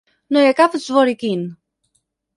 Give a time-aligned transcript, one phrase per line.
[0.35, 1.47] No hi ha cap Zworykin.